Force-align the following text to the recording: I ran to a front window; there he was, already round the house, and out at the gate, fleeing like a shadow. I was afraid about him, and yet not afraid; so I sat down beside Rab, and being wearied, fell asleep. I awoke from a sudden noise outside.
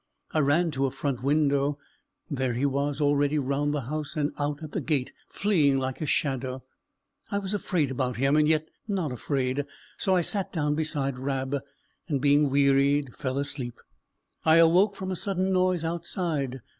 I 0.31 0.39
ran 0.39 0.71
to 0.71 0.87
a 0.87 0.89
front 0.89 1.21
window; 1.21 1.77
there 2.27 2.53
he 2.55 2.65
was, 2.65 2.99
already 2.99 3.37
round 3.37 3.71
the 3.71 3.81
house, 3.81 4.15
and 4.17 4.31
out 4.39 4.63
at 4.63 4.71
the 4.71 4.81
gate, 4.81 5.13
fleeing 5.29 5.77
like 5.77 6.01
a 6.01 6.07
shadow. 6.07 6.63
I 7.29 7.37
was 7.37 7.53
afraid 7.53 7.91
about 7.91 8.17
him, 8.17 8.35
and 8.35 8.47
yet 8.47 8.67
not 8.87 9.11
afraid; 9.11 9.63
so 9.99 10.15
I 10.15 10.21
sat 10.21 10.51
down 10.51 10.73
beside 10.73 11.19
Rab, 11.19 11.59
and 12.07 12.19
being 12.19 12.49
wearied, 12.49 13.15
fell 13.15 13.37
asleep. 13.37 13.77
I 14.43 14.55
awoke 14.55 14.95
from 14.95 15.11
a 15.11 15.15
sudden 15.15 15.53
noise 15.53 15.85
outside. 15.85 16.61